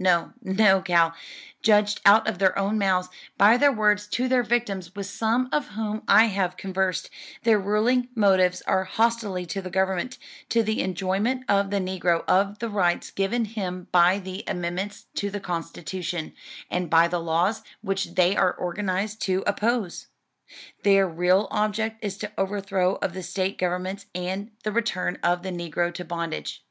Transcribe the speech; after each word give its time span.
No, 0.00 0.32
no, 0.40 0.80
Cal, 0.80 1.12
judged 1.60 2.00
out 2.06 2.26
of 2.26 2.38
their 2.38 2.58
own 2.58 2.78
mouths, 2.78 3.10
by 3.36 3.58
their 3.58 3.70
words 3.70 4.06
to 4.06 4.28
their 4.28 4.42
victims, 4.42 4.94
with 4.94 5.04
some 5.04 5.46
of 5.52 5.66
whom 5.66 6.00
I 6.08 6.24
have 6.28 6.56
conversed, 6.56 7.10
their 7.42 7.58
ruling 7.60 8.08
motives 8.14 8.62
are 8.62 8.84
hostility 8.84 9.44
to 9.48 9.60
the 9.60 9.68
Government, 9.68 10.16
to 10.48 10.62
the 10.62 10.80
enjoyment 10.80 11.44
of 11.50 11.68
the 11.68 11.80
negro 11.80 12.24
of 12.26 12.60
the 12.60 12.70
rights 12.70 13.10
given 13.10 13.44
him 13.44 13.86
by 13.92 14.18
the 14.18 14.42
amendments 14.46 15.04
to 15.16 15.28
the 15.30 15.38
Constitution, 15.38 16.32
and 16.70 16.88
by 16.88 17.06
the 17.06 17.20
laws 17.20 17.62
which 17.82 18.14
they 18.14 18.34
are 18.34 18.54
organized 18.54 19.20
to 19.26 19.44
oppose.[E] 19.46 20.08
Their 20.82 21.06
real 21.06 21.46
object 21.50 22.02
is 22.02 22.16
the 22.16 22.32
overthrow 22.38 22.94
of 23.02 23.12
the 23.12 23.22
State 23.22 23.58
governments 23.58 24.06
and 24.14 24.50
the 24.62 24.72
return 24.72 25.18
of 25.22 25.42
the 25.42 25.50
negro 25.52 25.92
to 25.92 26.06
bondage. 26.06 26.64